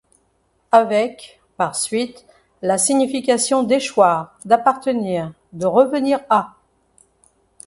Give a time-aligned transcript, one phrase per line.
[0.71, 2.25] Avec- par suite-
[2.63, 6.55] la signification d'échoir, d'appartenir, de revenir à.